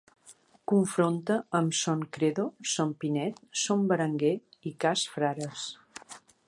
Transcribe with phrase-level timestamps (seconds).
[0.71, 4.35] Confronta amb Son Credo, Son Pinet, Son Berenguer
[4.73, 5.73] i Cas Frares.